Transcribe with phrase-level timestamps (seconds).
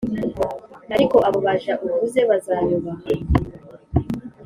[0.93, 3.09] ariko abo baja uvuze bazanyubaha.